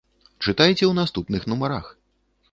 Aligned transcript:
Чытайце 0.45 0.79
ў 0.87 0.93
наступных 0.99 1.45
нумарах! 1.53 1.91